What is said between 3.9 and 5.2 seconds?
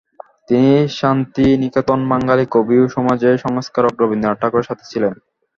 রবীন্দ্রনাথ ঠাকুরের সাথে ছিলেন।